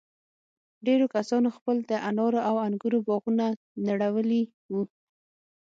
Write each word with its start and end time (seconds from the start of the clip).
ډېرو 0.85 1.05
کسانو 1.15 1.47
خپل 1.57 1.75
د 1.89 1.91
انارو 2.09 2.39
او 2.49 2.55
انگورو 2.67 2.99
باغونه 3.07 3.45
نړولي 3.87 4.43
وو. 4.71 4.83